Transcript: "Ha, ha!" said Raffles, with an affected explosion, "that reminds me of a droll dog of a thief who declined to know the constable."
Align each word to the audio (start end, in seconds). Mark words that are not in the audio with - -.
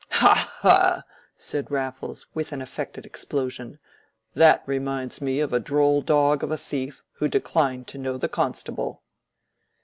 "Ha, 0.09 0.51
ha!" 0.61 1.03
said 1.37 1.69
Raffles, 1.69 2.25
with 2.33 2.51
an 2.51 2.59
affected 2.59 3.05
explosion, 3.05 3.77
"that 4.33 4.63
reminds 4.65 5.21
me 5.21 5.39
of 5.39 5.53
a 5.53 5.59
droll 5.59 6.01
dog 6.01 6.43
of 6.43 6.49
a 6.49 6.57
thief 6.57 7.03
who 7.17 7.27
declined 7.27 7.85
to 7.89 7.99
know 7.99 8.17
the 8.17 8.27
constable." 8.27 9.03